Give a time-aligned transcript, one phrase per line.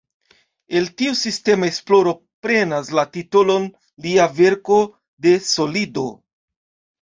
[0.77, 2.13] El tiu sistema esploro
[2.45, 3.69] prenas la titolon
[4.07, 4.79] lia verko
[5.29, 6.09] "De solido".